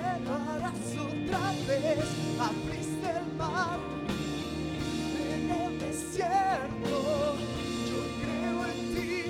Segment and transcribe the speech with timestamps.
[0.00, 3.78] cerrarás otra vez, abriste el mar
[5.32, 6.96] en el desierto.
[7.90, 9.22] Yo creo en ti,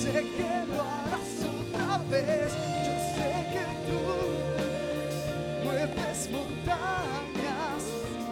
[0.00, 2.50] sé que lo harás otra vez.
[2.86, 4.00] Yo sé que tú
[5.64, 7.82] mueves montañas.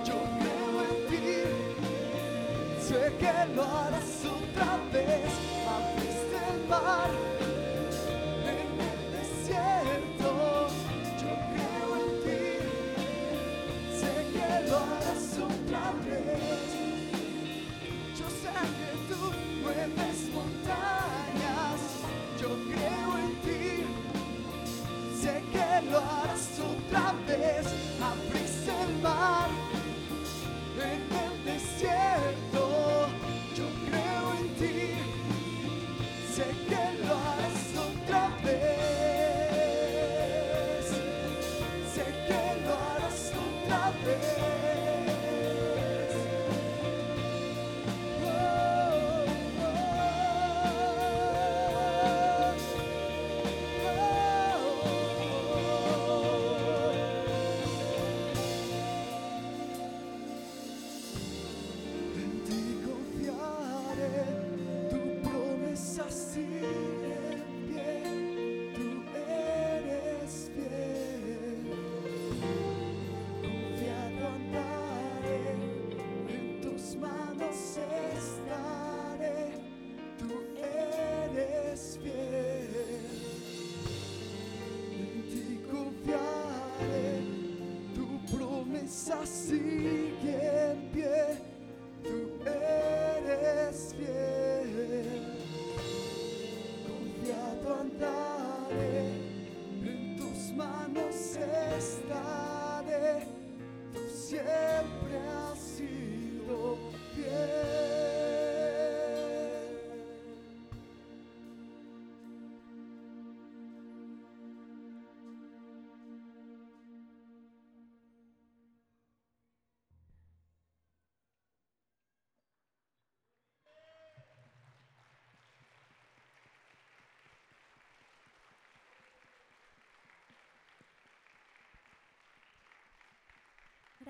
[0.05, 1.31] Yo creo en ti,
[2.87, 4.30] sé que lo harás otra vez.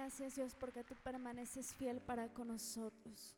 [0.01, 3.37] Gracias Dios porque tú permaneces fiel para con nosotros.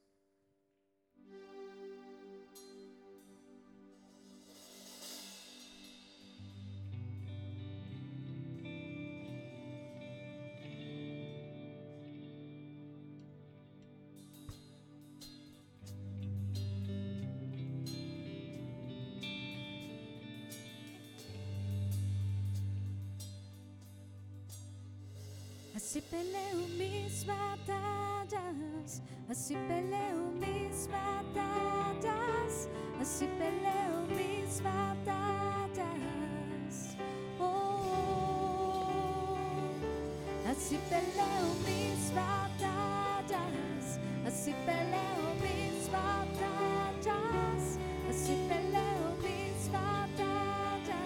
[40.73, 43.85] Así peleo mis batallas,
[44.27, 47.63] así peleo mis batallas,
[48.09, 50.97] así peleo mis batallas.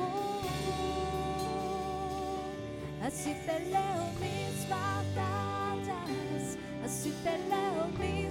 [0.00, 0.42] Oh,
[1.30, 2.42] oh.
[3.06, 6.44] Así peleo mis batallas,
[6.84, 8.27] así peleo mis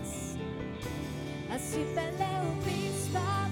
[0.00, 0.38] Assim
[1.50, 3.43] A Cipela o principal.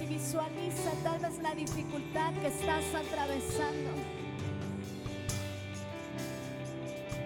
[0.00, 3.90] y visualiza tal vez la dificultad que estás atravesando.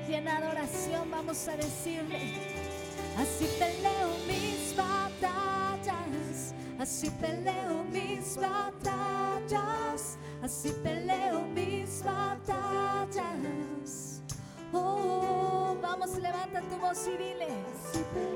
[0.09, 2.35] Y en adoración vamos a decirle,
[3.17, 13.23] así peleo mis batallas, así peleo mis batallas, así peleo mis batallas.
[14.73, 18.32] Oh, vamos, levanta tu voz y dile.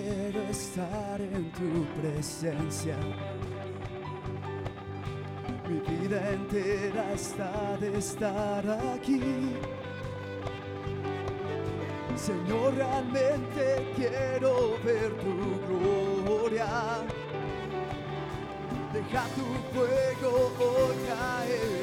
[0.00, 2.96] Quiero estar en tu presencia.
[5.68, 8.64] Mi vida entera está de estar
[8.94, 9.54] aquí.
[12.16, 15.34] Señor, realmente quiero ver tu
[15.68, 16.68] gloria.
[18.92, 21.79] Deja tu fuego hoy caer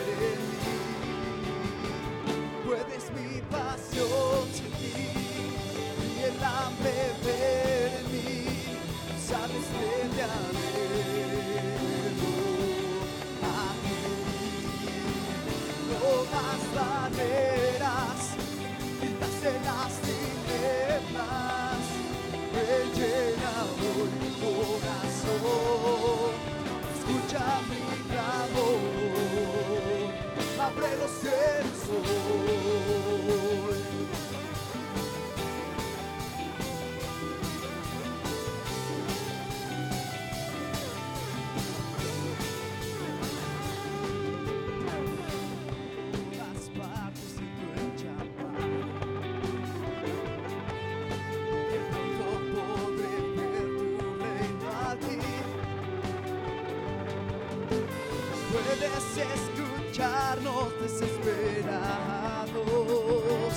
[59.22, 63.54] escucharnos desesperados.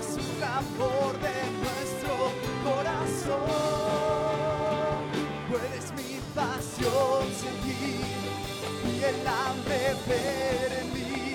[0.00, 2.14] Es un clamor de nuestro
[2.64, 3.38] corazón.
[5.48, 8.00] Puedes mi pasión sentir
[8.84, 11.32] y el hambre ver en mí.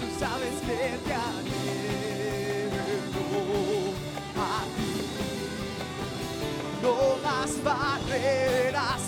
[0.00, 2.86] Tú sabes que te anhelo
[4.36, 4.38] a
[4.76, 4.94] ti.
[6.82, 9.02] No más barreras,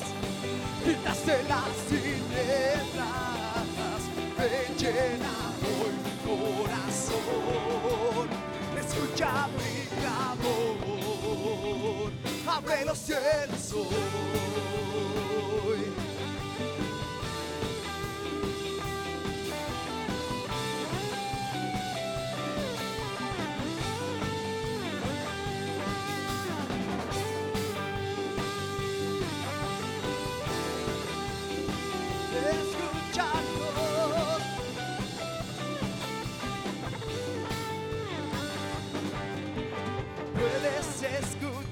[0.84, 2.25] quitaste las tinieblas, me
[4.78, 6.14] llena hoy mi
[6.64, 8.26] corazón.
[8.78, 11.28] Escucha mi clamor,
[12.46, 14.45] abre los cielos.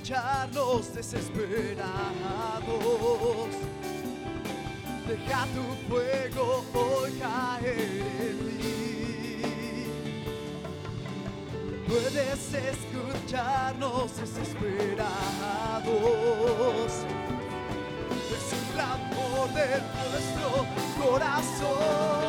[0.04, 1.88] Escucharnos desesperados.
[5.08, 9.86] Deja tu fuego hoy caer en mí.
[11.88, 15.08] Puedes escucharnos desesperados
[18.30, 19.68] es un clamor de
[20.10, 20.48] nuestro
[21.02, 22.23] corazón.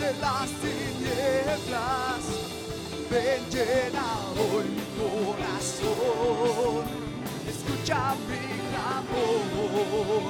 [0.00, 2.22] Quitaste las tinieblas.
[3.10, 6.84] Ven, llena hoy mi corazón.
[7.48, 10.24] Escucha mi clamor.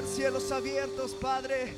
[0.00, 1.74] Cielos abiertos, Padre.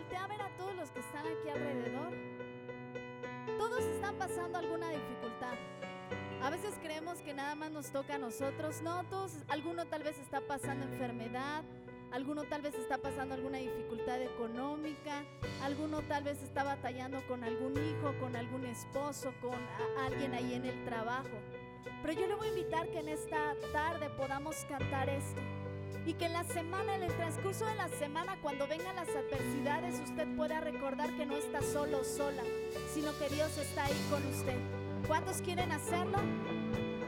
[0.00, 2.12] Voltea a ver a todos los que están aquí alrededor.
[3.58, 5.58] Todos están pasando alguna dificultad.
[6.42, 8.80] A veces creemos que nada más nos toca a nosotros.
[8.80, 11.64] No, todos, alguno tal vez está pasando enfermedad,
[12.12, 15.22] alguno tal vez está pasando alguna dificultad económica,
[15.62, 19.58] alguno tal vez está batallando con algún hijo, con algún esposo, con
[20.02, 21.36] alguien ahí en el trabajo.
[22.00, 25.42] Pero yo le voy a invitar que en esta tarde podamos cantar esto.
[26.10, 30.00] Y que en la semana, en el transcurso de la semana, cuando vengan las adversidades,
[30.00, 32.42] usted pueda recordar que no está solo sola,
[32.92, 34.56] sino que Dios está ahí con usted.
[35.06, 36.18] ¿Cuántos quieren hacerlo?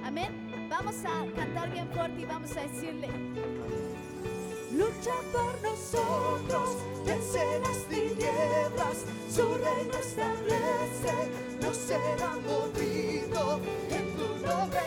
[0.05, 0.69] Amén.
[0.71, 3.09] Vamos a cantar bien fuerte y vamos a decirle,
[4.71, 11.13] Lucha por nosotros, vence las tinieblas, su reino establece,
[11.61, 13.61] no será movido.
[13.91, 14.81] En tu nombre,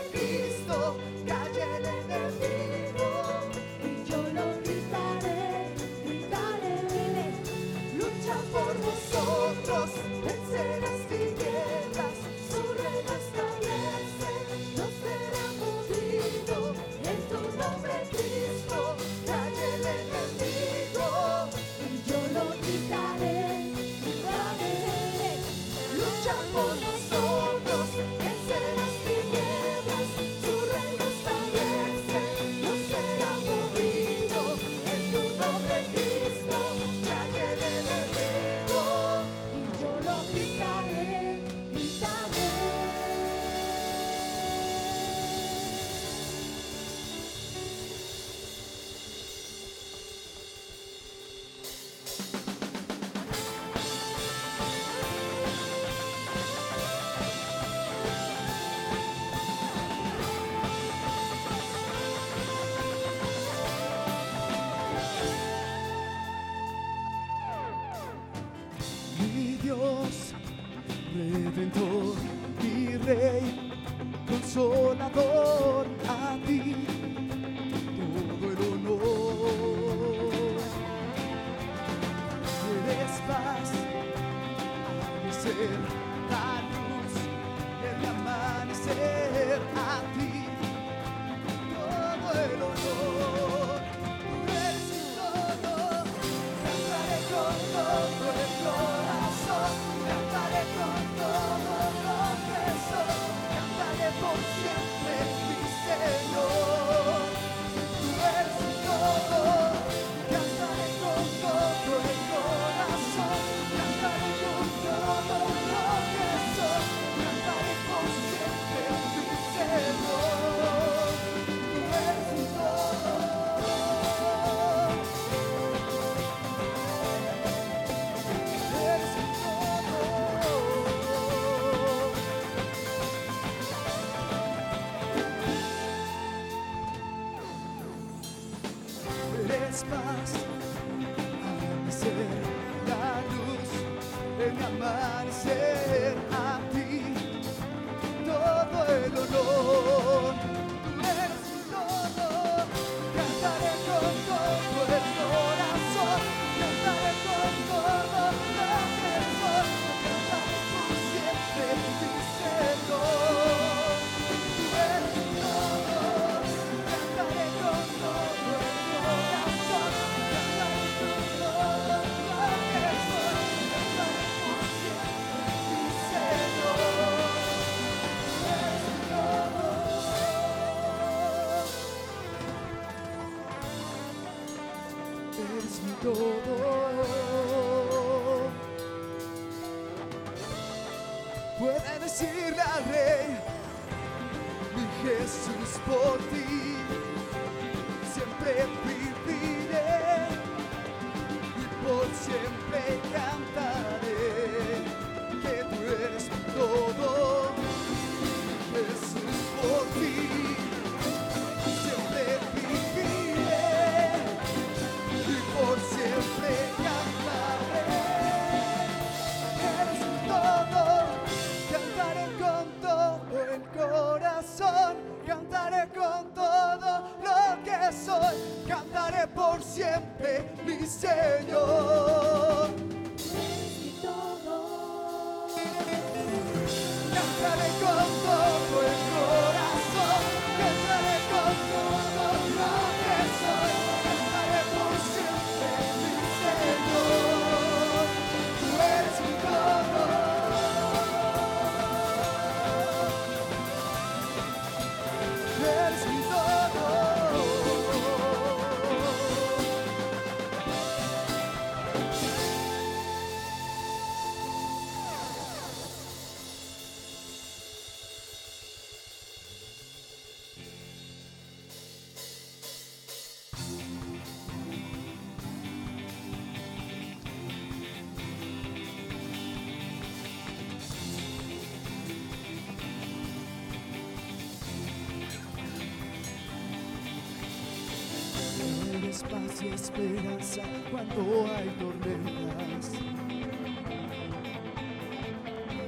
[289.73, 292.91] esperanza cuando hay tormentas.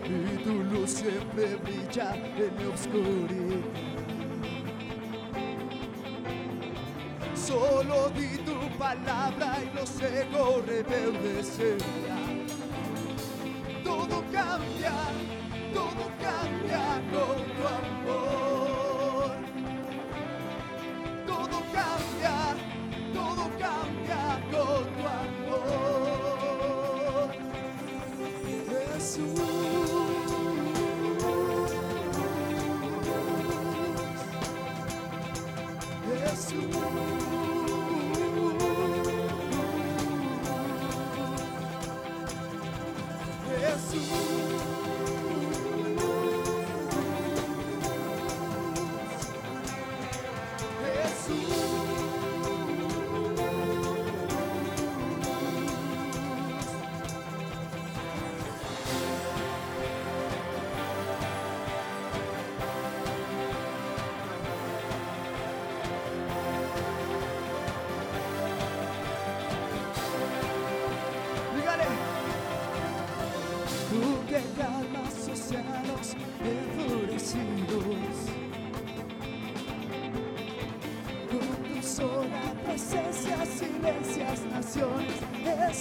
[0.06, 3.98] Y tu luz siempre brilla en mi oscuridad.
[7.36, 12.20] Solo di tu palabra y los ego rebeldes será.
[13.84, 14.94] Todo cambia.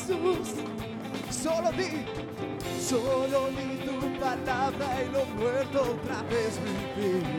[0.07, 0.55] Jesús.
[1.31, 2.05] Solo di,
[2.79, 7.36] solo di tu palabra y lo muerto otra vez vivir.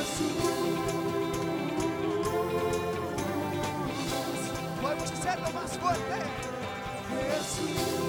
[0.00, 0.30] Jesus.
[4.80, 6.22] Vamos dizer, certo, mas foi, né?
[7.36, 7.99] Jesus.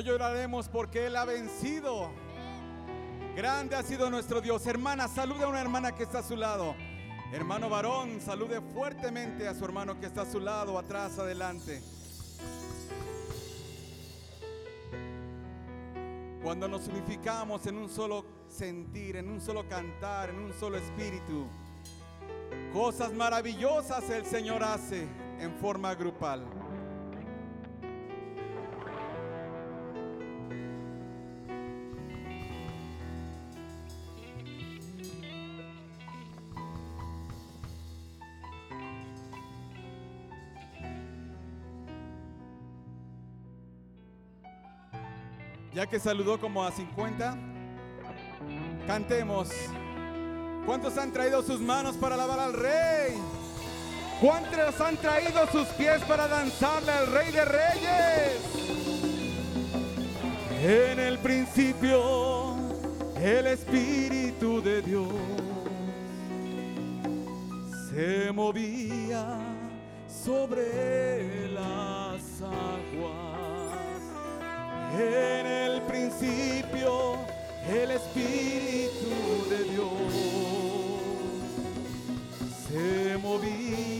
[0.00, 2.10] No lloraremos porque Él ha vencido.
[3.36, 4.66] Grande ha sido nuestro Dios.
[4.66, 6.74] Hermana, salude a una hermana que está a su lado.
[7.34, 11.82] Hermano varón, salude fuertemente a su hermano que está a su lado, atrás, adelante.
[16.42, 21.46] Cuando nos unificamos en un solo sentir, en un solo cantar, en un solo espíritu,
[22.72, 25.06] cosas maravillosas el Señor hace
[25.38, 26.59] en forma grupal.
[45.72, 47.36] Ya que saludó como a 50,
[48.86, 49.50] cantemos.
[50.66, 53.14] ¿Cuántos han traído sus manos para alabar al Rey?
[54.20, 58.60] ¿Cuántos han traído sus pies para danzarle al Rey de Reyes?
[60.62, 62.56] En el principio,
[63.16, 65.08] el Espíritu de Dios
[67.90, 69.38] se movía
[70.06, 73.29] sobre las aguas.
[74.92, 77.16] En el principio,
[77.68, 79.88] el Espíritu de Dios
[82.66, 83.99] se movía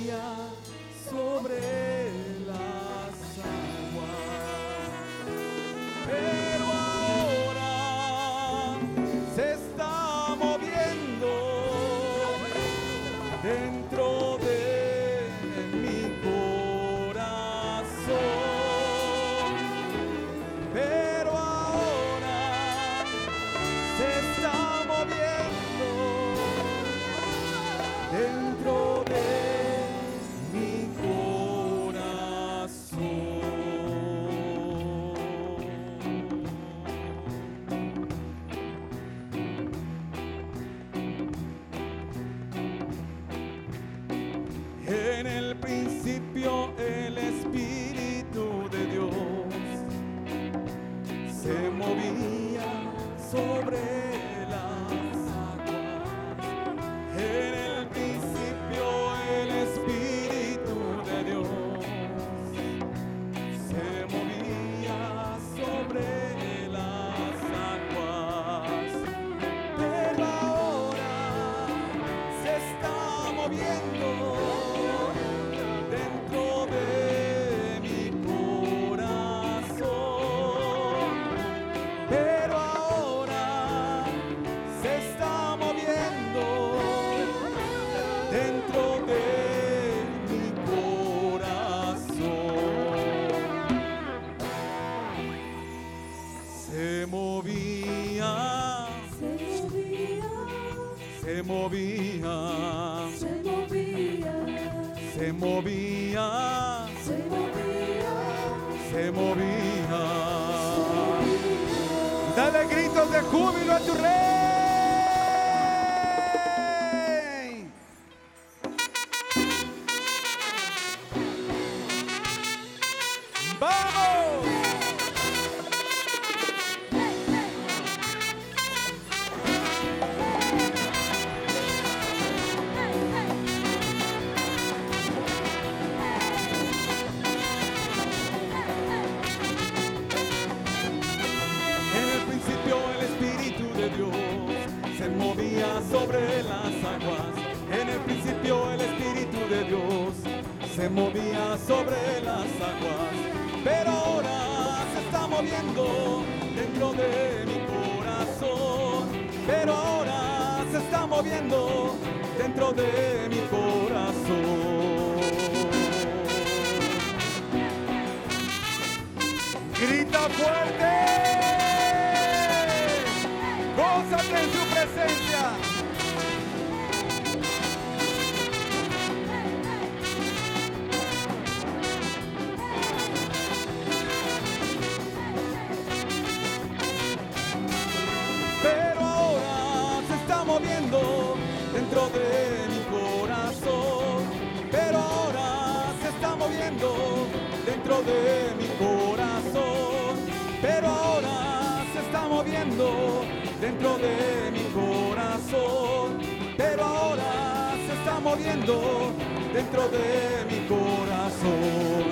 [203.81, 206.19] dentro de mi corazón.
[206.57, 209.13] Pero ahora se está moviendo
[209.55, 212.05] dentro de mi corazón.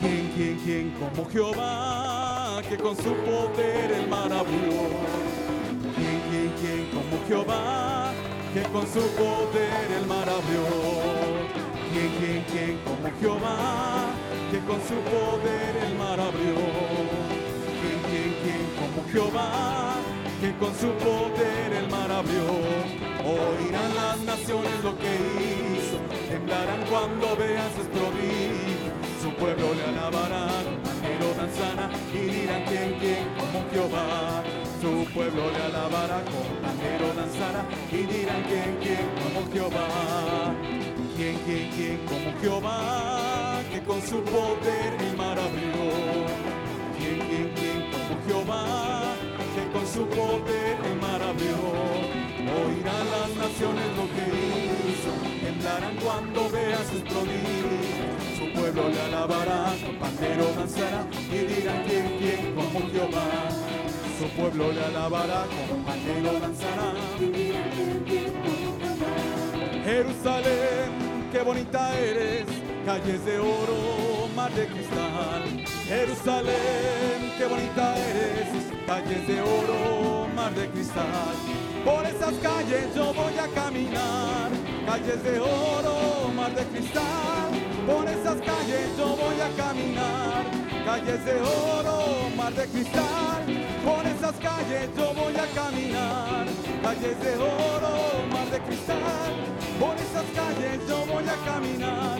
[0.00, 4.90] ¿Quién, quién, quién como Jehová, que con su poder el mar abrió?
[5.96, 8.12] ¿Quién, quién, quién como Jehová,
[8.52, 10.66] que con su poder el mar abrió?
[11.92, 14.10] ¿Quién, quién, quién como Jehová,
[14.50, 16.54] que con su poder el mar abrió?
[17.80, 19.94] ¿Quién, quién, quién como Jehová,
[20.42, 22.42] que con su poder el mar abrió?
[23.22, 28.92] Oirán las naciones lo que hizo, temblarán cuando vean sus prodigios.
[29.22, 30.48] Su pueblo le alabará,
[31.00, 34.42] pero danzará y dirán quién, quién como Jehová.
[34.80, 37.62] Su pueblo le alabará, con pandero danzará
[37.92, 40.54] y dirán quién, quién como Jehová.
[41.16, 46.21] Quién, quién, quién como Jehová, que con su poder el mar abrió.
[49.92, 51.68] su poder te maravilló.
[52.64, 54.24] Oirán las naciones lo que
[54.88, 55.12] hizo,
[55.44, 57.84] temblarán cuando veas sus prodigios.
[58.38, 63.28] Su pueblo le alabará, su pandero danzará y dirán quién, quién como Jehová.
[64.18, 68.72] Su pueblo le alabará, como pandero danzará y dirán quién, quién como
[69.84, 72.46] Jerusalén, qué bonita eres,
[72.86, 75.42] calles de oro, mar de cristal.
[75.86, 77.01] Jerusalén
[77.38, 78.48] qué bonita eres,
[78.86, 81.34] calles de oro, mar de cristal.
[81.84, 84.50] Por esas calles yo voy a caminar,
[84.86, 87.50] calles de oro, mar de cristal.
[87.86, 90.44] Por esas calles yo voy a caminar,
[90.84, 93.42] calles de oro, mar de cristal.
[93.84, 96.46] Por esas calles yo voy a caminar,
[96.82, 97.92] calles de oro,
[98.30, 99.32] mar de cristal.
[99.80, 102.18] Por esas calles yo voy a caminar,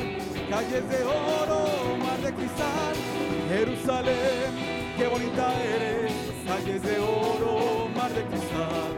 [0.50, 2.94] calles de oro, mar de cristal.
[3.48, 6.12] Jerusalén, qué bonita eres,
[6.46, 8.92] calles de oro, mar de cristal.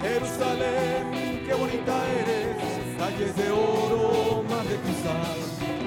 [0.00, 2.56] Jerusalén, qué bonita eres,
[2.98, 5.38] calles de oro, mar de cristal.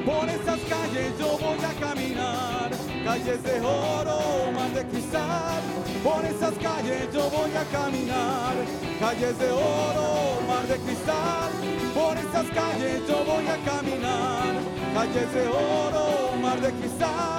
[0.05, 2.69] Por esas calles yo voy a caminar,
[3.03, 5.61] calles de oro, mar de cristal.
[6.03, 8.53] Por esas calles yo voy a caminar,
[8.99, 10.07] calles de oro,
[10.47, 11.51] mar de cristal.
[11.95, 14.53] Por esas calles yo voy a caminar,
[14.93, 17.32] calles de oro, mar de cristal.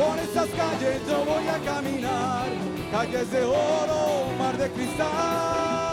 [0.00, 2.46] Por esas calles yo voy a caminar,
[2.90, 5.89] calles de oro, mar de cristal.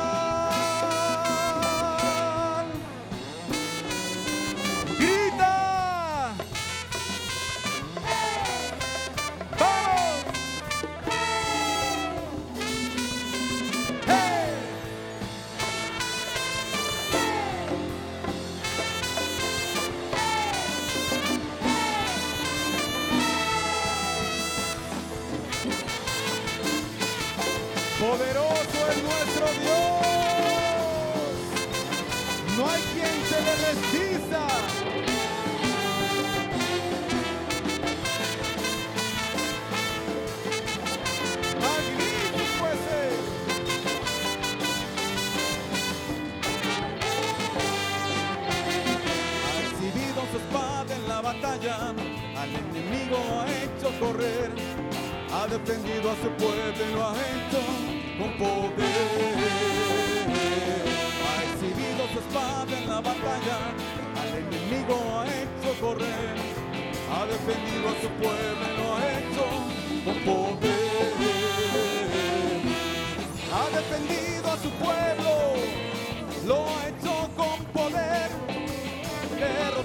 [51.70, 54.52] Al enemigo ha hecho correr,
[55.34, 57.62] ha defendido a su pueblo y lo ha hecho
[58.18, 59.38] con poder.
[61.28, 63.58] Ha exhibido su espada en la batalla,
[64.22, 66.36] al enemigo ha hecho correr,
[67.12, 69.46] ha defendido a su pueblo lo ha hecho
[70.06, 70.68] con poder.
[73.54, 75.34] Ha defendido a su pueblo,
[76.46, 78.47] lo ha hecho con poder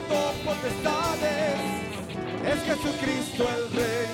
[0.08, 1.60] derrotó potestades,
[2.44, 4.06] es Jesucristo el Rey.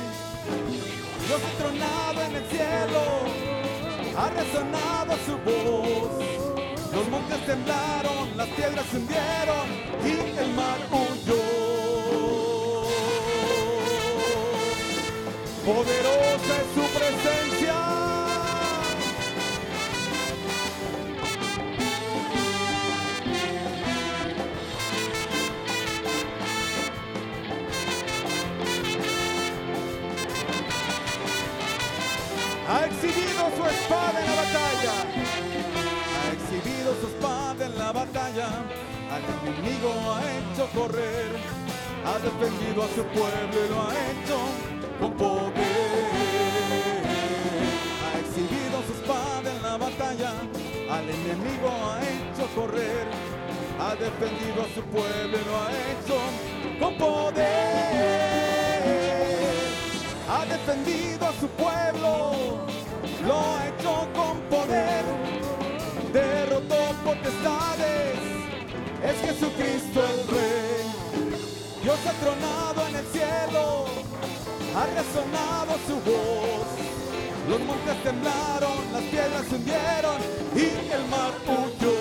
[1.26, 3.03] Dios entronado en el cielo,
[4.16, 6.24] ha resonado su voz.
[6.93, 9.68] Los montes temblaron, las piedras se hundieron
[10.05, 11.45] y el mar huyó.
[15.64, 17.47] Poderosa es su presencia.
[33.70, 34.94] Espada en la batalla.
[36.16, 38.48] Ha exhibido su espada en la batalla.
[39.14, 41.30] Al enemigo ha hecho correr.
[42.04, 44.38] Ha defendido a su pueblo y lo ha hecho
[45.00, 45.52] con poder.
[48.04, 50.32] Ha exhibido su espada en la batalla.
[50.90, 53.06] Al enemigo ha hecho correr.
[53.80, 56.18] Ha defendido a su pueblo y lo ha hecho
[56.80, 58.48] con poder
[60.30, 62.66] ha defendido a su pueblo,
[63.26, 65.04] lo ha hecho con poder,
[66.12, 68.18] derrotó potestades,
[69.02, 71.32] es Jesucristo el Rey.
[71.82, 73.86] Dios ha tronado en el cielo,
[74.76, 76.66] ha resonado su voz,
[77.48, 80.16] los montes temblaron, las piedras se hundieron
[80.54, 81.97] y el mar huyó.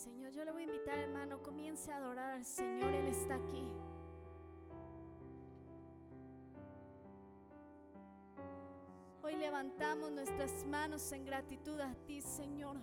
[0.00, 0.32] Señor.
[0.32, 2.90] Yo le voy a invitar, hermano, comience a adorar al Señor.
[2.94, 3.68] Él está aquí.
[9.22, 12.76] Hoy levantamos nuestras manos en gratitud a ti, Señor.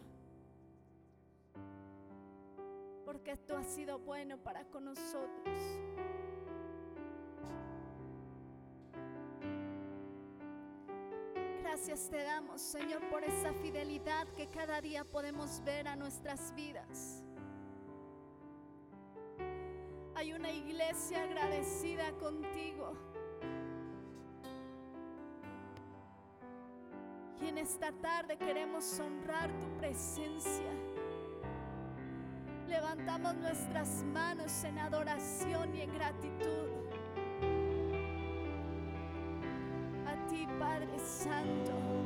[3.04, 5.87] Porque tú has sido bueno para con nosotros.
[11.78, 17.24] Gracias te damos, Señor, por esa fidelidad que cada día podemos ver a nuestras vidas.
[20.16, 22.94] Hay una iglesia agradecida contigo.
[27.40, 30.74] Y en esta tarde queremos honrar tu presencia.
[32.68, 36.87] Levantamos nuestras manos en adoración y en gratitud.
[40.98, 41.97] Santo.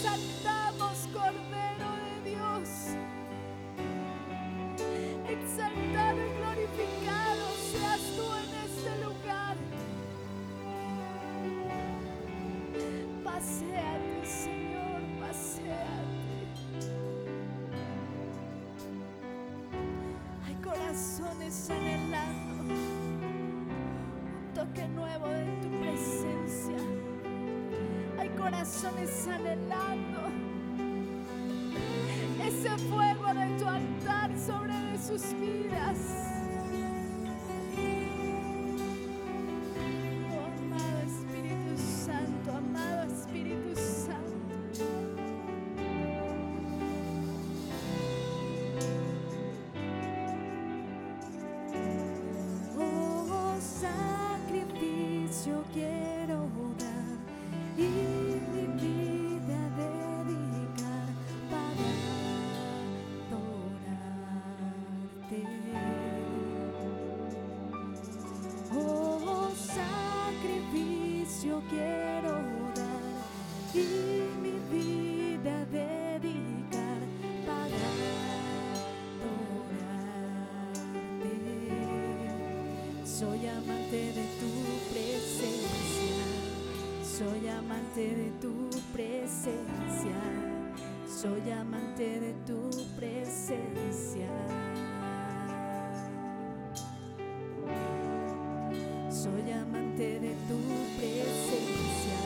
[0.00, 0.47] Te
[28.78, 30.20] corazones anhelando
[32.44, 36.27] ese fuego de tu altar sobre sus vidas.
[83.68, 84.50] Amante de tu
[84.90, 86.24] presencia,
[87.04, 90.20] soy amante de tu presencia,
[91.06, 94.28] soy amante de tu presencia.
[99.10, 100.58] Soy amante de tu
[100.96, 102.20] presencia,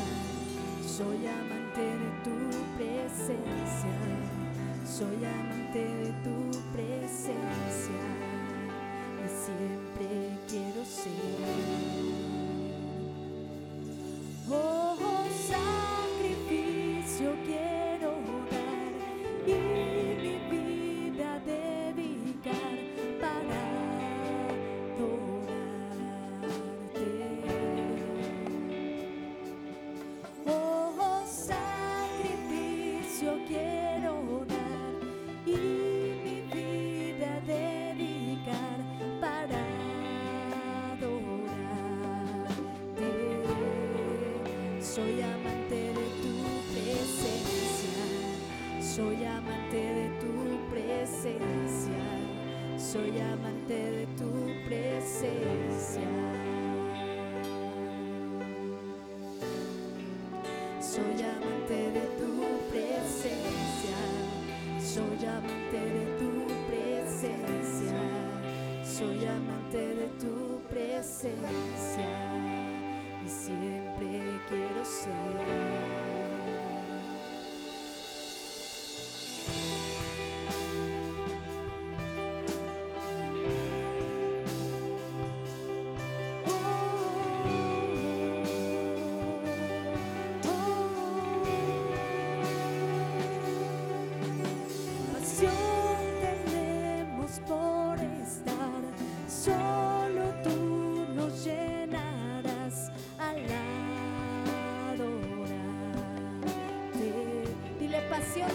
[0.86, 2.36] soy amante de tu
[2.76, 3.96] presencia,
[4.84, 6.41] soy amante de tu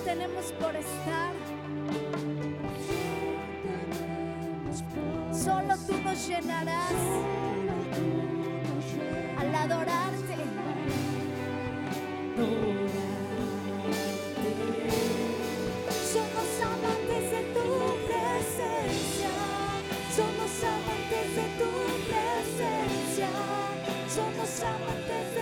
[0.08, 1.34] tenemos por estar,
[5.34, 6.94] solo tú nos llenarás
[9.38, 10.36] al adorarte.
[16.14, 17.68] Somos amantes de tu
[18.08, 19.34] presencia,
[20.16, 21.72] somos amantes de tu
[22.08, 23.30] presencia,
[24.16, 25.37] somos amantes de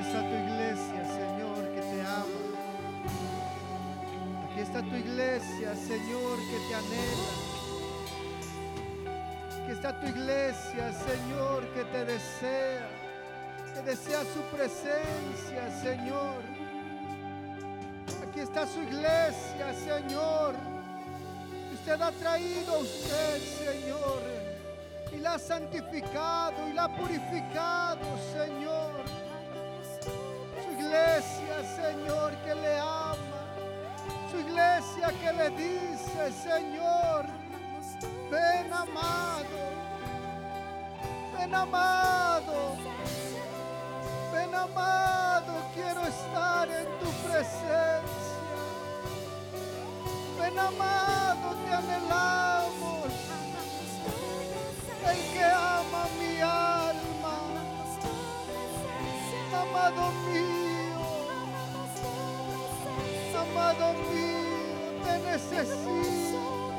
[0.00, 2.42] está tu iglesia, Señor, que te ama.
[4.44, 7.32] Aquí está tu iglesia, Señor, que te anhela.
[9.62, 12.88] Aquí está tu iglesia, Señor, que te desea.
[13.74, 16.42] Que desea su presencia, Señor.
[18.26, 20.54] Aquí está su iglesia, Señor.
[21.74, 24.40] Usted ha traído a usted, Señor
[25.12, 28.69] y la ha santificado y la ha purificado, Señor.
[31.90, 33.16] Señor, que le ama.
[34.30, 37.26] Su iglesia que le dice, Señor,
[38.30, 39.60] ven amado,
[41.36, 42.76] ven amado,
[44.32, 48.02] ven amado, quiero estar en tu presencia.
[50.38, 53.10] Ven amado, te anhelamos.
[55.10, 57.36] El que ama mi alma,
[59.60, 60.19] amado
[63.80, 66.72] amado mío, te necesito,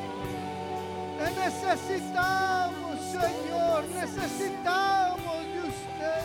[1.18, 6.24] te necesitamos, Señor, necesitamos de usted,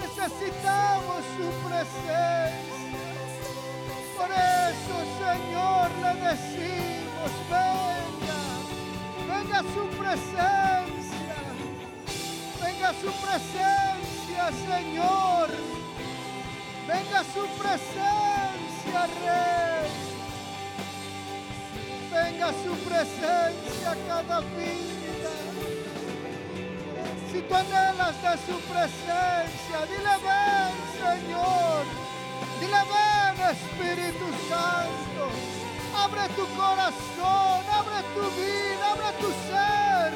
[0.00, 2.48] necesitamos su presencia.
[4.16, 8.42] Por eso, Señor, le decimos, venga,
[9.28, 11.38] venga su presencia,
[12.60, 15.46] venga su presencia, Señor,
[16.86, 18.47] venga su presencia,
[18.90, 19.90] Rey,
[22.10, 25.30] venga su presencia cada vida.
[27.30, 31.84] Si tú anhelas de su presencia, dile ven, Señor.
[32.60, 35.24] Dile ven, Espíritu Santo.
[35.94, 40.10] Abre tu corazón, abre tu vida, abre tu ser.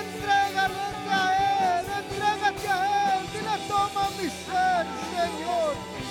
[0.00, 0.74] Entrégale
[1.10, 3.26] a Él, entrégate a Él.
[3.32, 4.84] Dile, toma mi ser,
[5.14, 6.03] Señor.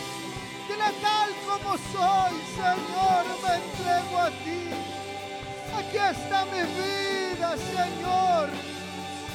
[0.79, 4.69] Tal como soy, Señor, me entrego a ti.
[5.77, 8.49] Aquí está mi vida, Señor.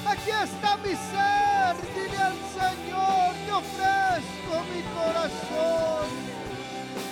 [0.05, 1.76] Aquí está mi ser.
[1.95, 6.09] Dile al Señor, te ofrezco mi corazón.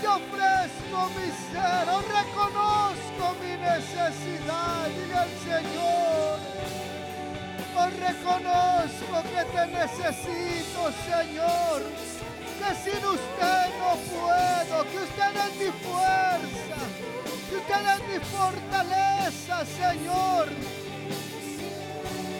[0.01, 1.89] Te ofrezco mi ser.
[1.89, 4.89] Os reconozco mi necesidad.
[4.89, 6.39] Dile al Señor.
[7.79, 11.83] Os reconozco que te necesito, Señor.
[12.59, 14.85] Que sin usted no puedo.
[14.91, 16.81] Que usted es mi fuerza.
[17.49, 20.49] Que usted es mi fortaleza, Señor.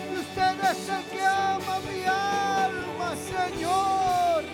[0.09, 4.45] Que usted es el que ama mi alma, Señor.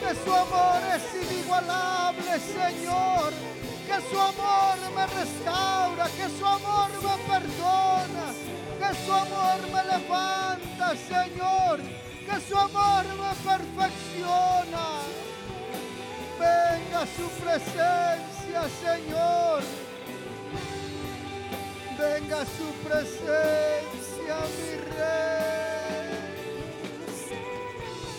[0.00, 3.32] Que su amor es inigualable, Señor.
[3.86, 8.26] Que su amor me restaura, que su amor me perdona,
[8.80, 11.80] que su amor me levanta, Señor.
[12.26, 14.86] Que su amor me perfecciona.
[16.38, 19.62] Venga su presencia, Señor.
[21.98, 26.24] Venga su presencia, mi rey.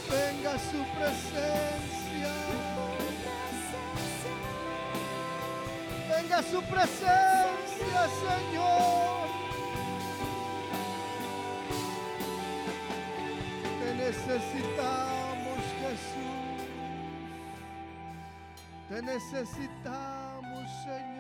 [0.10, 2.34] Venga su presencia.
[6.10, 9.24] Venga su presencia, Señor.
[14.06, 16.60] necesitamos, Jesús.
[18.89, 21.14] Te necesitamos, Señor.